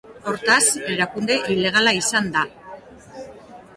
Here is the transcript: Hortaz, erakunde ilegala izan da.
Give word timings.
Hortaz, 0.29 0.61
erakunde 0.93 1.37
ilegala 1.57 1.93
izan 1.99 2.33
da. 2.39 2.47